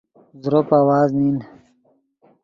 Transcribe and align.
زروپ 0.43 0.69
آواز 0.81 1.09
نین 1.19 1.37